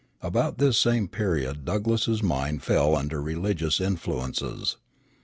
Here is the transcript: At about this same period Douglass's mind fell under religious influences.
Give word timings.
At 0.23 0.29
about 0.29 0.57
this 0.57 0.79
same 0.79 1.07
period 1.07 1.63
Douglass's 1.63 2.23
mind 2.23 2.63
fell 2.63 2.95
under 2.95 3.21
religious 3.21 3.79
influences. 3.79 4.77